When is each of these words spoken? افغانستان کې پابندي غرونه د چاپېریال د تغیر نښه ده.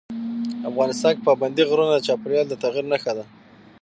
افغانستان 0.69 1.11
کې 1.15 1.25
پابندي 1.29 1.63
غرونه 1.69 1.91
د 1.93 2.01
چاپېریال 2.07 2.45
د 2.49 2.53
تغیر 2.63 2.85
نښه 2.91 3.11
ده. 3.17 3.25